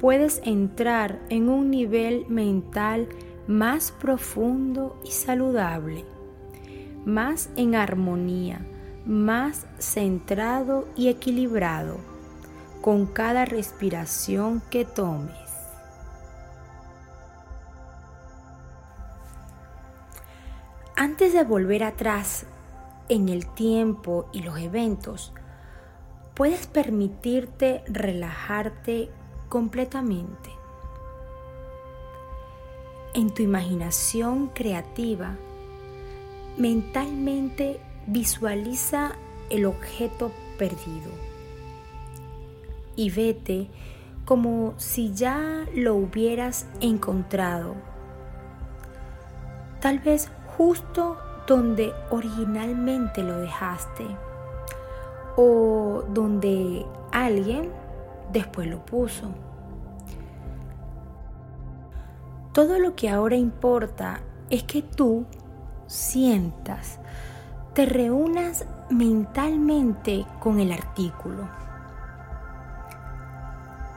[0.00, 3.08] puedes entrar en un nivel mental
[3.46, 6.04] más profundo y saludable
[7.04, 8.60] más en armonía,
[9.06, 11.98] más centrado y equilibrado
[12.80, 15.34] con cada respiración que tomes.
[20.96, 22.44] Antes de volver atrás
[23.08, 25.32] en el tiempo y los eventos,
[26.34, 29.10] puedes permitirte relajarte
[29.50, 30.50] completamente.
[33.12, 35.36] En tu imaginación creativa,
[36.56, 39.12] mentalmente visualiza
[39.50, 41.10] el objeto perdido
[42.94, 43.68] y vete
[44.24, 47.74] como si ya lo hubieras encontrado.
[49.80, 51.18] Tal vez justo
[51.48, 54.06] donde originalmente lo dejaste
[55.36, 57.79] o donde alguien
[58.32, 59.30] después lo puso.
[62.52, 65.24] Todo lo que ahora importa es que tú
[65.86, 66.98] sientas,
[67.74, 71.48] te reúnas mentalmente con el artículo.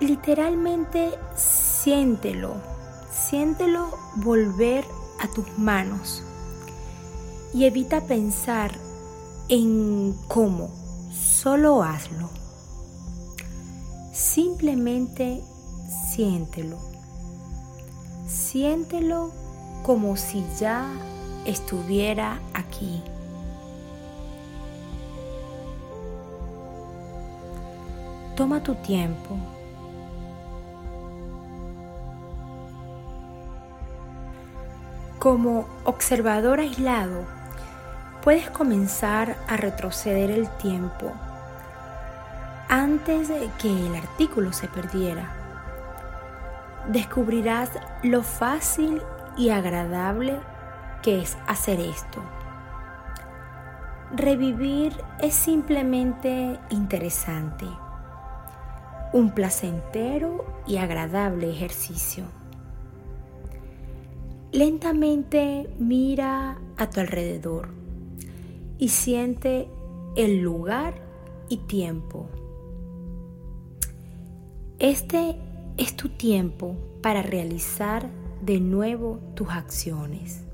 [0.00, 2.56] Literalmente siéntelo,
[3.10, 4.84] siéntelo volver
[5.20, 6.22] a tus manos
[7.54, 8.72] y evita pensar
[9.48, 10.68] en cómo,
[11.12, 12.43] solo hazlo.
[14.34, 15.44] Simplemente
[16.10, 16.76] siéntelo.
[18.26, 19.30] Siéntelo
[19.84, 20.90] como si ya
[21.46, 23.00] estuviera aquí.
[28.34, 29.36] Toma tu tiempo.
[35.20, 37.24] Como observador aislado,
[38.24, 41.12] puedes comenzar a retroceder el tiempo
[42.74, 45.30] antes de que el artículo se perdiera.
[46.88, 47.70] Descubrirás
[48.02, 49.00] lo fácil
[49.36, 50.40] y agradable
[51.00, 52.20] ¿Qué es hacer esto.
[54.16, 57.66] Revivir es simplemente interesante,
[59.12, 62.24] un placentero y agradable ejercicio.
[64.50, 67.68] Lentamente mira a tu alrededor
[68.78, 69.68] y siente
[70.16, 70.94] el lugar
[71.50, 72.30] y tiempo.
[74.84, 75.34] Este
[75.78, 78.10] es tu tiempo para realizar
[78.42, 80.44] de nuevo tus acciones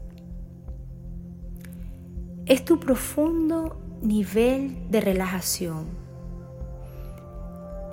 [2.50, 5.86] es tu profundo nivel de relajación.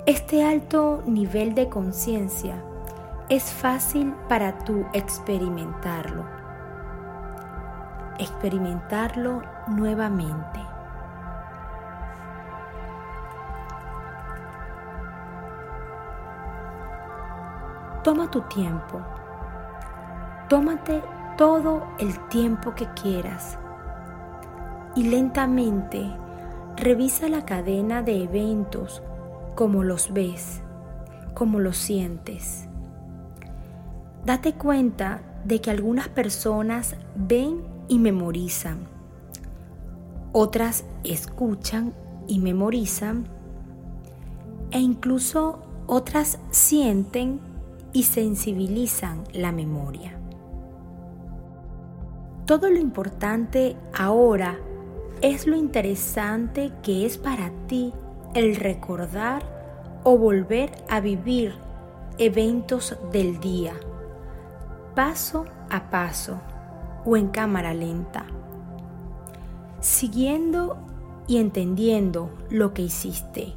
[0.07, 2.63] Este alto nivel de conciencia
[3.29, 6.25] es fácil para tú experimentarlo.
[8.17, 10.66] Experimentarlo nuevamente.
[18.07, 19.01] Toma tu tiempo.
[20.47, 21.03] Tómate
[21.37, 23.57] todo el tiempo que quieras
[24.95, 26.09] y lentamente
[26.77, 29.03] revisa la cadena de eventos
[29.55, 30.61] como los ves,
[31.33, 32.69] como los sientes.
[34.23, 38.87] Date cuenta de que algunas personas ven y memorizan,
[40.31, 41.93] otras escuchan
[42.25, 43.27] y memorizan,
[44.71, 47.41] e incluso otras sienten
[47.97, 50.19] y sensibilizan la memoria.
[52.45, 54.59] Todo lo importante ahora
[55.21, 57.91] es lo interesante que es para ti
[58.35, 59.41] el recordar
[60.03, 61.55] o volver a vivir
[62.19, 63.73] eventos del día,
[64.93, 66.39] paso a paso
[67.03, 68.27] o en cámara lenta,
[69.79, 70.77] siguiendo
[71.25, 73.55] y entendiendo lo que hiciste,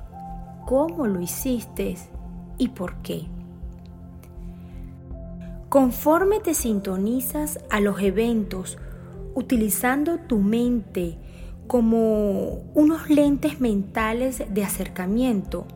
[0.65, 1.99] cómo lo hiciste
[2.57, 3.29] y por qué.
[5.71, 8.77] Conforme te sintonizas a los eventos
[9.37, 11.17] utilizando tu mente
[11.69, 15.67] como unos lentes mentales de acercamiento,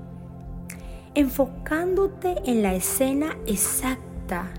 [1.15, 4.51] enfocándote en la escena exacta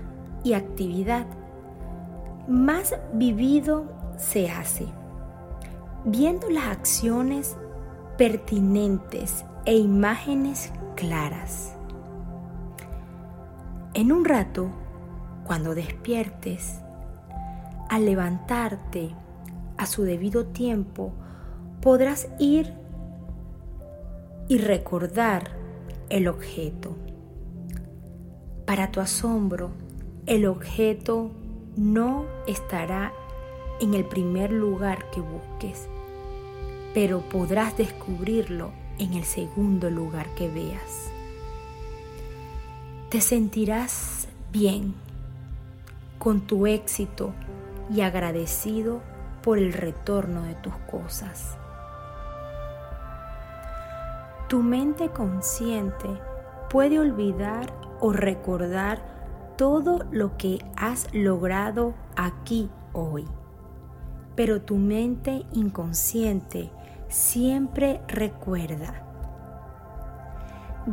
[0.42, 1.26] y actividad,
[2.48, 4.86] más vivido se hace,
[6.06, 7.58] viendo las acciones
[8.16, 11.76] pertinentes e imágenes claras.
[13.92, 14.70] En un rato,
[15.46, 16.80] cuando despiertes,
[17.88, 19.14] al levantarte
[19.76, 21.12] a su debido tiempo,
[21.80, 22.72] podrás ir
[24.48, 25.50] y recordar
[26.08, 26.96] el objeto.
[28.64, 29.70] Para tu asombro,
[30.26, 31.30] el objeto
[31.76, 33.12] no estará
[33.80, 35.88] en el primer lugar que busques,
[36.94, 41.10] pero podrás descubrirlo en el segundo lugar que veas.
[43.10, 45.05] Te sentirás bien
[46.18, 47.32] con tu éxito
[47.90, 49.00] y agradecido
[49.42, 51.56] por el retorno de tus cosas.
[54.48, 56.08] Tu mente consciente
[56.70, 59.02] puede olvidar o recordar
[59.56, 63.24] todo lo que has logrado aquí hoy,
[64.34, 66.70] pero tu mente inconsciente
[67.08, 69.02] siempre recuerda.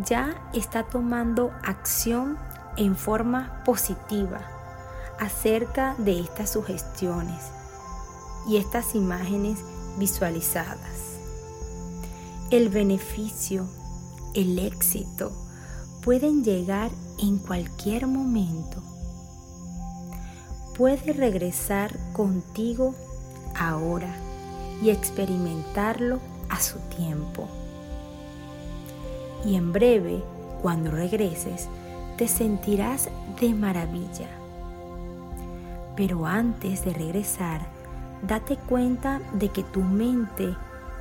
[0.05, 2.37] Ya está tomando acción
[2.77, 4.62] en forma positiva
[5.19, 7.41] acerca de estas sugestiones
[8.47, 9.59] y estas imágenes
[9.97, 11.17] visualizadas.
[12.51, 13.67] El beneficio,
[14.33, 15.31] el éxito
[16.03, 18.81] pueden llegar en cualquier momento.
[20.77, 22.95] Puede regresar contigo
[23.55, 24.13] ahora
[24.81, 27.47] y experimentarlo a su tiempo.
[29.45, 30.23] Y en breve,
[30.61, 31.67] cuando regreses,
[32.17, 34.42] te sentirás de maravilla
[35.95, 37.61] pero antes de regresar,
[38.21, 40.55] date cuenta de que tu mente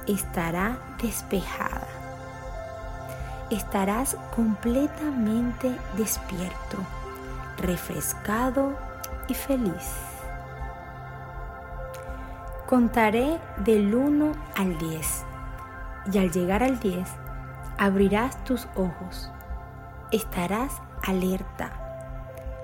[0.07, 1.87] estará despejada.
[3.51, 6.79] Estarás completamente despierto,
[7.59, 8.75] refrescado
[9.29, 9.95] y feliz.
[12.67, 15.25] Contaré del 1 al 10
[16.13, 17.07] y al llegar al 10
[17.79, 19.31] abrirás tus ojos.
[20.11, 21.73] Estarás alerta,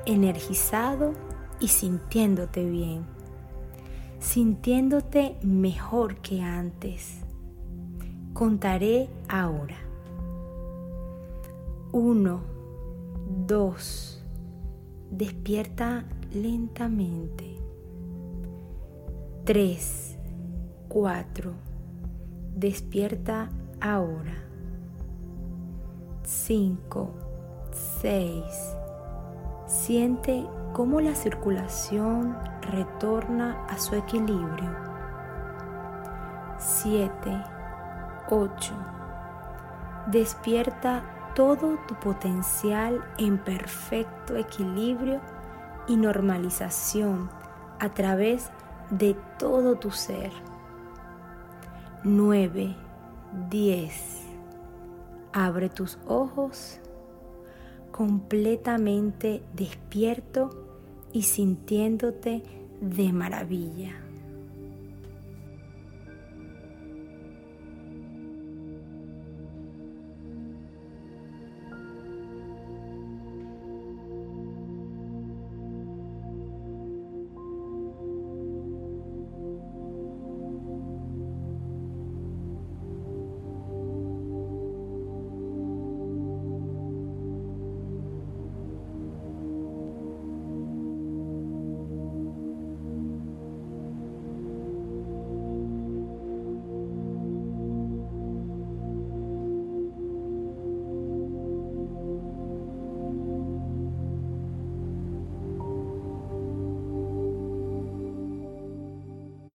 [0.07, 1.13] energizado
[1.61, 3.05] y sintiéndote bien,
[4.19, 7.21] sintiéndote mejor que antes.
[8.33, 9.77] Contaré ahora.
[11.93, 12.43] Uno,
[13.47, 14.23] dos,
[15.11, 17.57] despierta lentamente.
[19.45, 20.17] Tres,
[20.89, 21.55] cuatro,
[22.55, 23.51] despierta
[23.81, 24.45] ahora.
[26.23, 27.15] Cinco,
[28.01, 28.77] seis,
[29.67, 30.45] siente
[30.79, 32.39] cómo la circulación
[32.71, 34.77] retorna a su equilibrio.
[36.57, 37.11] 7,
[38.31, 38.75] 8.
[40.07, 45.21] Despierta todo tu potencial en perfecto equilibrio
[45.89, 47.29] y normalización
[47.81, 48.53] a través
[48.91, 50.31] de todo tu ser.
[52.05, 52.77] 9,
[53.51, 54.27] 10.
[55.33, 56.79] Abre tus ojos
[57.91, 60.68] completamente despierto
[61.13, 62.43] y sintiéndote
[62.81, 64.08] de maravilla.